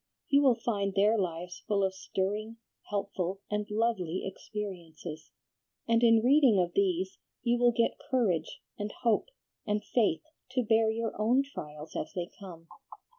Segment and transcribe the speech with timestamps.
[0.29, 2.57] You will find their lives full of stirring,
[2.89, 5.29] helpful, and lovely experiences,
[5.87, 9.27] and in reading of these you will get courage and hope
[9.67, 12.67] and faith to bear your own trials as they come.